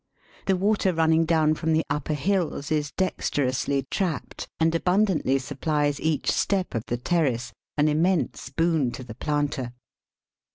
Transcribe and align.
The 0.47 0.55
water 0.57 0.93
running 0.93 1.25
down 1.25 1.53
from 1.53 1.73
the 1.73 1.85
upper 1.87 2.15
hills 2.15 2.71
is 2.71 2.89
dexterously 2.91 3.85
trapped, 3.91 4.47
and 4.59 4.73
abundantly 4.73 5.37
sup 5.37 5.61
plies 5.61 5.99
each 6.01 6.31
step 6.31 6.73
of 6.73 6.83
the 6.87 6.97
terrace, 6.97 7.53
an 7.77 7.87
immense 7.87 8.49
boon 8.49 8.89
to 8.93 9.03
the 9.03 9.13
planter. 9.13 9.73